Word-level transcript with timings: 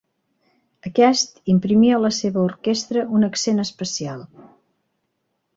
Aquest 0.89 1.35
imprimí 1.53 1.93
a 1.97 2.01
la 2.07 2.11
seva 2.21 2.45
orquestra 2.45 3.07
un 3.19 3.29
accent 3.31 3.65
especial. 3.69 4.29